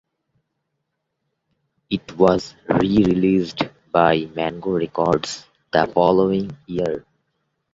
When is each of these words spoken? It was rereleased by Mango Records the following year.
It 1.91 2.17
was 2.17 2.55
rereleased 2.67 3.69
by 3.91 4.25
Mango 4.35 4.71
Records 4.71 5.45
the 5.71 5.85
following 5.93 6.57
year. 6.65 7.05